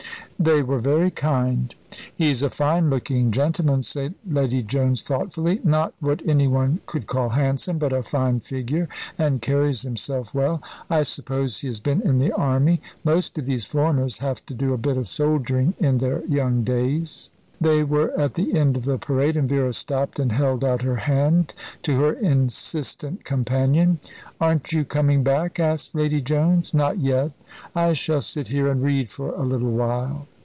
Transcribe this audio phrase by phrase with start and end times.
[0.39, 1.75] "They were very kind."
[2.15, 5.61] "He's a fine looking man," said Lady Jones thoughtfully.
[5.63, 10.59] "Not what anyone could call handsome; but a fine figure, and carries himself well.
[10.89, 12.81] I suppose he has been in the Army.
[13.03, 17.29] Most of these foreigners have to do a bit of soldiering in their young days."
[17.63, 20.95] They were at the end of the parade, and Vera stopped, and held out her
[20.95, 23.99] hand to her insistent companion.
[24.39, 26.73] "Aren't you coming back?" asked Lady Jones.
[26.73, 27.33] "Not yet.
[27.75, 30.25] I shall sit here and read for a little while."